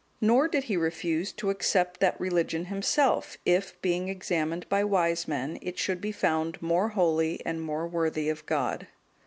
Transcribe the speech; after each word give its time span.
Nor 0.19 0.47
did 0.47 0.63
he 0.63 0.77
refuse 0.77 1.31
to 1.33 1.51
accept 1.51 1.99
that 1.99 2.19
religion 2.19 2.65
himself, 2.65 3.37
if, 3.45 3.79
being 3.83 4.09
examined 4.09 4.67
by 4.67 4.83
wise 4.83 5.27
men, 5.27 5.59
it 5.61 5.77
should 5.77 6.01
be 6.01 6.11
found 6.11 6.59
more 6.59 6.87
holy 6.87 7.39
and 7.45 7.61
more 7.61 7.85
worthy 7.85 8.27
of 8.27 8.43
God. 8.47 8.87